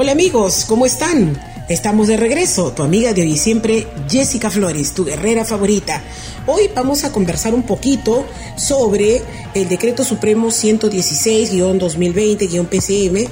[0.00, 1.36] Hola amigos, ¿cómo están?
[1.68, 6.00] Estamos de regreso, tu amiga de hoy y siempre, Jessica Flores, tu guerrera favorita.
[6.46, 8.24] Hoy vamos a conversar un poquito
[8.56, 9.20] sobre
[9.54, 13.28] el Decreto Supremo 116-2020-PCM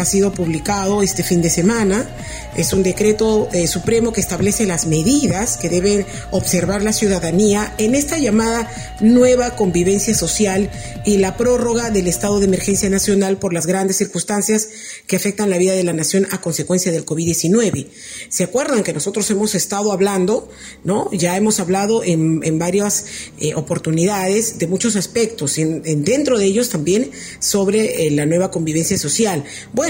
[0.00, 2.08] ha sido publicado este fin de semana.
[2.56, 7.94] Es un decreto eh, supremo que establece las medidas que debe observar la ciudadanía en
[7.94, 8.70] esta llamada
[9.00, 10.70] nueva convivencia social
[11.04, 14.68] y la prórroga del estado de emergencia nacional por las grandes circunstancias
[15.06, 17.88] que afectan la vida de la nación a consecuencia del COVID-19.
[18.28, 20.48] ¿Se acuerdan que nosotros hemos estado hablando,
[20.84, 21.10] no?
[21.12, 23.04] Ya hemos hablado en, varias
[23.38, 28.98] eh, oportunidades de muchos aspectos, en, dentro de ellos también sobre eh, la nueva convivencia
[28.98, 29.44] social.
[29.72, 29.85] Bueno,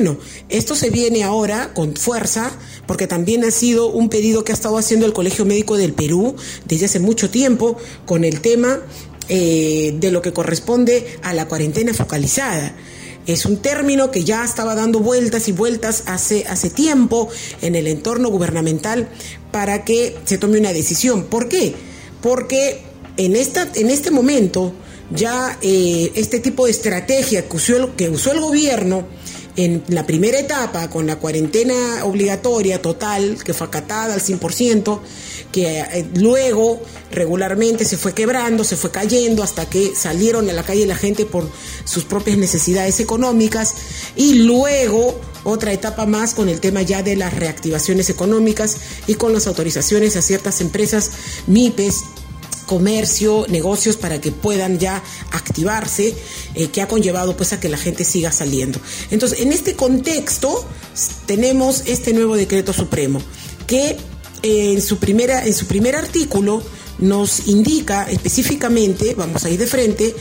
[0.48, 2.52] esto se viene ahora con fuerza
[2.86, 6.36] porque también ha sido un pedido que ha estado haciendo el Colegio Médico del Perú
[6.66, 8.80] desde hace mucho tiempo con el tema
[9.28, 12.76] eh, de lo que corresponde a la cuarentena focalizada.
[13.26, 17.28] Es un término que ya estaba dando vueltas y vueltas hace, hace tiempo
[17.60, 19.08] en el entorno gubernamental
[19.50, 21.24] para que se tome una decisión.
[21.24, 21.74] ¿Por qué?
[22.22, 22.82] Porque
[23.16, 24.72] en, esta, en este momento
[25.10, 29.06] ya eh, este tipo de estrategia que usó, que usó el gobierno
[29.56, 35.00] en la primera etapa, con la cuarentena obligatoria total, que fue acatada al 100%,
[35.50, 40.62] que eh, luego regularmente se fue quebrando, se fue cayendo, hasta que salieron a la
[40.62, 41.48] calle la gente por
[41.84, 43.74] sus propias necesidades económicas,
[44.14, 49.32] y luego otra etapa más con el tema ya de las reactivaciones económicas y con
[49.32, 51.10] las autorizaciones a ciertas empresas,
[51.46, 52.04] MIPES,
[52.66, 56.14] comercio, negocios para que puedan ya activarse,
[56.54, 58.80] eh, que ha conllevado pues a que la gente siga saliendo.
[59.10, 60.66] Entonces, en este contexto
[61.26, 63.22] tenemos este nuevo decreto supremo
[63.66, 63.96] que
[64.42, 66.62] eh, en su primera en su primer artículo
[66.98, 70.14] nos indica específicamente, vamos a ir de frente,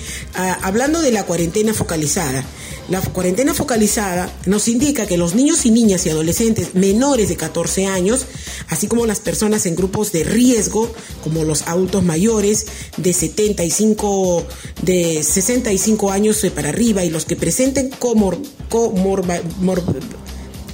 [0.61, 2.43] hablando de la cuarentena focalizada.
[2.87, 7.87] La cuarentena focalizada nos indica que los niños y niñas y adolescentes menores de 14
[7.87, 8.25] años,
[8.69, 14.45] así como las personas en grupos de riesgo, como los adultos mayores de 75,
[14.83, 18.37] de 65 años para arriba y los que presenten comor,
[18.69, 19.25] comor,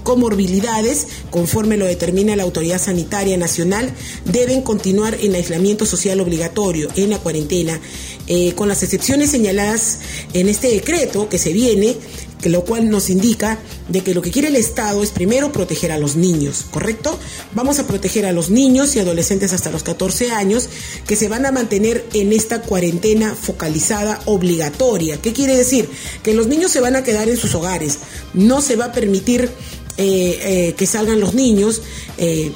[0.04, 3.94] comorbilidades, conforme lo determina la Autoridad Sanitaria Nacional,
[4.26, 7.80] deben continuar en aislamiento social obligatorio, en la cuarentena,
[8.28, 10.00] eh, con las excepciones señaladas
[10.34, 11.98] en este decreto que se viene,
[12.42, 15.92] que lo cual nos indica de que lo que quiere el Estado es primero proteger
[15.92, 17.18] a los niños, ¿correcto?
[17.54, 20.68] Vamos a proteger a los niños y adolescentes hasta los 14 años
[21.06, 25.22] que se van a mantener en esta cuarentena focalizada obligatoria.
[25.22, 25.88] ¿Qué quiere decir?
[26.24, 28.00] Que los niños se van a quedar en sus hogares,
[28.34, 29.50] no se va a permitir
[29.98, 31.82] eh, eh, que salgan los niños,
[32.18, 32.52] eh,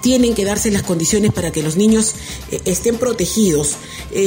[0.00, 2.14] tienen que darse las condiciones para que los niños
[2.64, 3.74] estén protegidos.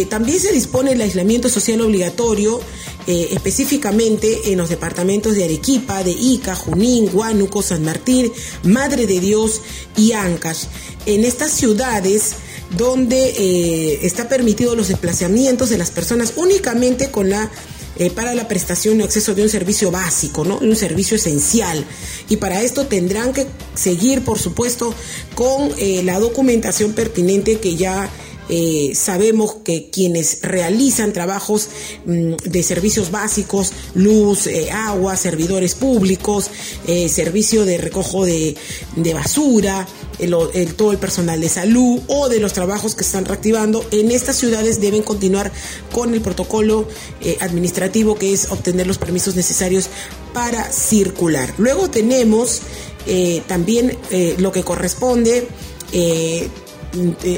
[0.10, 2.60] también se dispone el aislamiento social obligatorio,
[3.08, 8.30] específicamente en los departamentos de Arequipa, de Ica, Junín, Huánuco, San Martín,
[8.64, 9.62] Madre de Dios
[9.96, 10.66] y Ancash.
[11.06, 12.34] En estas ciudades
[12.78, 17.50] donde está permitido los desplazamientos de las personas únicamente con la
[17.98, 20.58] eh, para la prestación o acceso de un servicio básico, ¿no?
[20.60, 21.84] Un servicio esencial.
[22.30, 23.46] Y para esto tendrán que
[23.76, 24.94] seguir, por supuesto,
[25.36, 28.10] con eh, la documentación pertinente que ya
[28.48, 31.70] eh, sabemos que quienes realizan trabajos
[32.06, 36.50] mm, de servicios básicos, luz, agua, servidores públicos,
[36.86, 38.56] servicio de recojo de,
[38.96, 39.88] de basura,
[40.20, 44.36] el, todo el personal de salud o de los trabajos que están reactivando, en estas
[44.36, 45.52] ciudades deben continuar
[45.92, 46.88] con el protocolo
[47.22, 49.90] eh, administrativo que es obtener los permisos necesarios
[50.34, 51.54] para circular.
[51.58, 52.62] Luego tenemos
[53.08, 55.48] eh, también eh, lo que corresponde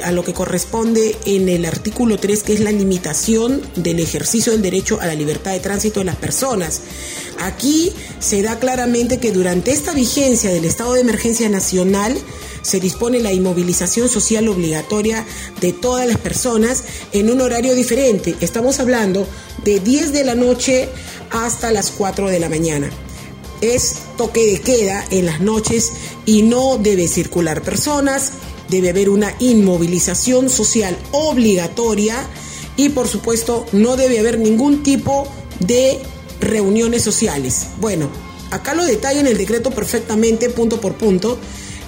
[0.03, 4.61] a lo que corresponde en el artículo 3, que es la limitación del ejercicio del
[4.61, 6.81] derecho a la libertad de tránsito de las personas.
[7.39, 12.17] Aquí se da claramente que durante esta vigencia del estado de emergencia nacional,
[12.61, 15.25] se dispone la inmovilización social obligatoria
[15.59, 18.35] de todas las personas en un horario diferente.
[18.41, 19.27] Estamos hablando
[19.63, 20.89] de 10 de la noche
[21.29, 22.89] hasta las 4 de la mañana.
[23.61, 25.91] Es toque de queda en las noches
[26.25, 28.33] y no debe circular personas,
[28.69, 32.25] debe haber una inmovilización social obligatoria
[32.77, 35.27] y por supuesto no debe haber ningún tipo
[35.59, 35.99] de
[36.39, 37.67] reuniones sociales.
[37.79, 38.09] Bueno,
[38.49, 41.37] acá lo detalla en el decreto perfectamente, punto por punto,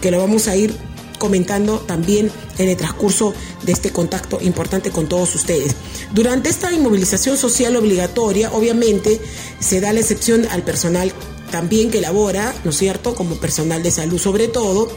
[0.04, 0.76] que lo vamos a ir
[1.18, 3.34] comentando también en el transcurso
[3.64, 5.78] de este contacto importante con todos ustedes.
[6.14, 9.22] Durante esta inmovilización social obligatoria, obviamente,
[9.62, 11.14] se da la excepción al personal
[11.52, 14.90] también que labora, ¿no es cierto?, como personal de salud sobre todo,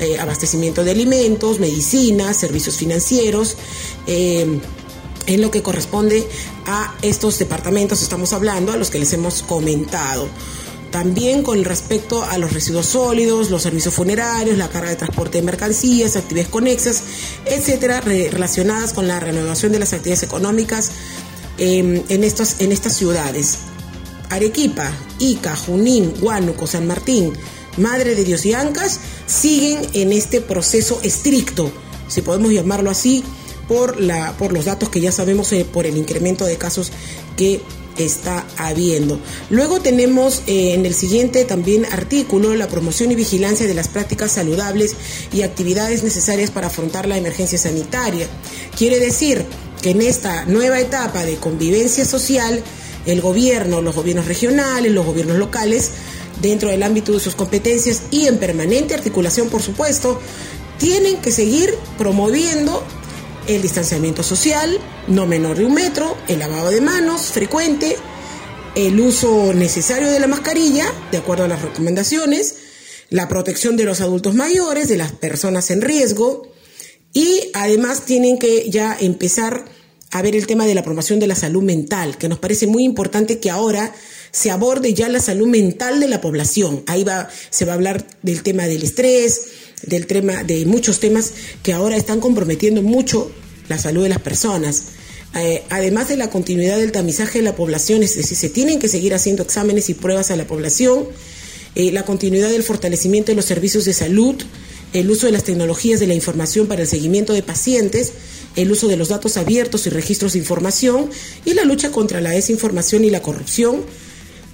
[0.00, 3.56] eh, abastecimiento de alimentos, medicinas, servicios financieros,
[4.06, 4.60] eh,
[5.26, 6.28] en lo que corresponde
[6.66, 10.28] a estos departamentos, estamos hablando, a los que les hemos comentado.
[10.92, 15.42] También con respecto a los residuos sólidos, los servicios funerarios, la carga de transporte de
[15.42, 17.02] mercancías, actividades conexas,
[17.46, 20.92] etcétera, relacionadas con la renovación de las actividades económicas
[21.58, 23.58] em, en, estos, en estas ciudades.
[24.28, 27.32] Arequipa, Ica, Junín, Huánuco, San Martín,
[27.78, 31.72] Madre de Dios y Ancas siguen en este proceso estricto,
[32.06, 33.24] si podemos llamarlo así,
[33.66, 36.92] por, la, por los datos que ya sabemos eh, por el incremento de casos
[37.36, 37.62] que
[37.98, 39.20] está habiendo.
[39.50, 44.32] Luego tenemos eh, en el siguiente también artículo la promoción y vigilancia de las prácticas
[44.32, 44.94] saludables
[45.32, 48.26] y actividades necesarias para afrontar la emergencia sanitaria.
[48.76, 49.44] Quiere decir
[49.82, 52.62] que en esta nueva etapa de convivencia social,
[53.06, 55.90] el gobierno, los gobiernos regionales, los gobiernos locales,
[56.40, 60.20] dentro del ámbito de sus competencias y en permanente articulación, por supuesto,
[60.78, 62.82] tienen que seguir promoviendo
[63.46, 64.78] el distanciamiento social,
[65.08, 67.96] no menor de un metro, el lavado de manos frecuente,
[68.74, 72.56] el uso necesario de la mascarilla, de acuerdo a las recomendaciones,
[73.10, 76.50] la protección de los adultos mayores, de las personas en riesgo,
[77.12, 79.66] y además tienen que ya empezar
[80.10, 82.84] a ver el tema de la promoción de la salud mental, que nos parece muy
[82.84, 83.94] importante que ahora
[84.32, 86.82] se aborde ya la salud mental de la población.
[86.86, 89.42] Ahí va, se va a hablar del tema del estrés,
[89.82, 91.32] del tema, de muchos temas
[91.62, 93.30] que ahora están comprometiendo mucho
[93.68, 94.84] la salud de las personas.
[95.34, 98.88] Eh, además de la continuidad del tamizaje de la población, es decir, se tienen que
[98.88, 101.06] seguir haciendo exámenes y pruebas a la población,
[101.74, 104.36] eh, la continuidad del fortalecimiento de los servicios de salud,
[104.92, 108.12] el uso de las tecnologías de la información para el seguimiento de pacientes,
[108.56, 111.08] el uso de los datos abiertos y registros de información
[111.46, 113.84] y la lucha contra la desinformación y la corrupción,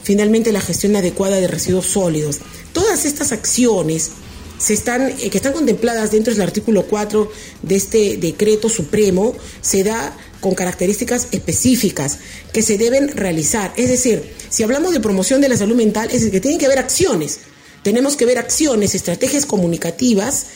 [0.08, 2.38] finalmente la gestión adecuada de residuos sólidos.
[2.72, 4.12] Todas estas acciones
[4.56, 9.84] se están, eh, que están contempladas dentro del artículo 4 de este decreto supremo, se
[9.84, 12.20] da con características específicas
[12.55, 13.75] que se deben realizar.
[13.76, 16.78] Es decir, si hablamos de promoción de la salud mental, es que tienen que haber
[16.78, 17.40] acciones.
[17.82, 20.46] Tenemos que ver acciones, estrategias comunicativas,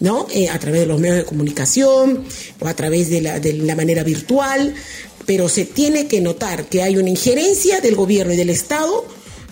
[0.00, 0.26] ¿no?
[0.32, 2.24] Eh, a través de los medios de comunicación
[2.60, 4.74] o a través de la, de la manera virtual,
[5.26, 9.04] pero se tiene que notar que hay una injerencia del gobierno y del Estado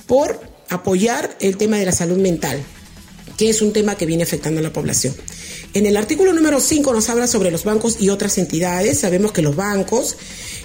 [0.06, 2.62] por apoyar el tema de la salud mental
[3.40, 5.14] que es un tema que viene afectando a la población.
[5.72, 8.98] En el artículo número 5 nos habla sobre los bancos y otras entidades.
[8.98, 10.14] Sabemos que los bancos,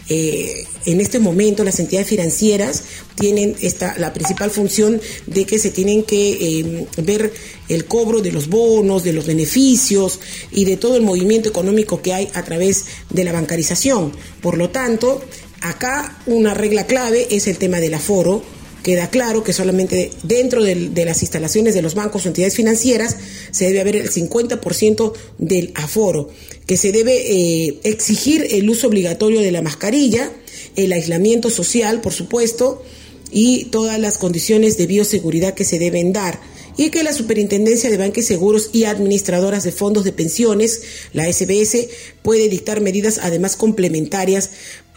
[0.09, 2.83] eh, en este momento, las entidades financieras
[3.17, 7.31] tienen esta, la principal función de que se tienen que eh, ver
[7.69, 10.19] el cobro de los bonos, de los beneficios
[10.51, 14.11] y de todo el movimiento económico que hay a través de la bancarización.
[14.41, 15.23] Por lo tanto,
[15.61, 18.43] acá una regla clave es el tema del aforo
[18.85, 23.17] queda claro que solamente dentro de, las instalaciones de los bancos o entidades financieras
[23.49, 26.29] se debe haber el 50% del aforo,
[26.67, 30.31] que se debe eh, exigir el uso obligatorio de la mascarilla,
[30.75, 32.83] el aislamiento social, por supuesto,
[33.31, 36.39] y todas las condiciones de bioseguridad que se deben dar
[36.77, 40.81] y que la Superintendencia de Banques Seguros y Administradoras de Fondos de Pensiones,
[41.13, 41.87] la SBS,
[42.21, 44.51] puede dictar medidas además complementarias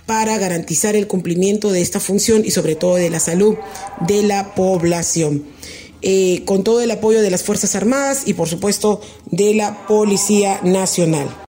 [0.08, 3.56] para garantizar el cumplimiento de esta función y sobre todo de la salud
[4.00, 5.44] de la población.
[6.00, 10.60] Eh, con todo el apoyo de las Fuerzas Armadas y por supuesto de la Policía
[10.62, 11.28] Nacional.